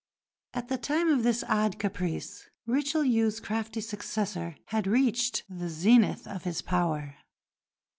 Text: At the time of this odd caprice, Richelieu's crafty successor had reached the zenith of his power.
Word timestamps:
At 0.55 0.67
the 0.69 0.79
time 0.79 1.09
of 1.09 1.21
this 1.21 1.43
odd 1.47 1.77
caprice, 1.77 2.49
Richelieu's 2.65 3.39
crafty 3.39 3.81
successor 3.81 4.55
had 4.69 4.87
reached 4.87 5.43
the 5.47 5.69
zenith 5.69 6.25
of 6.27 6.43
his 6.43 6.63
power. 6.63 7.17